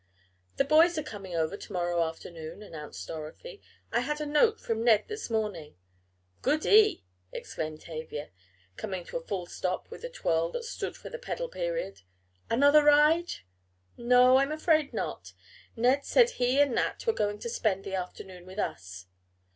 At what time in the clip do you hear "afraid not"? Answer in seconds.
14.51-15.33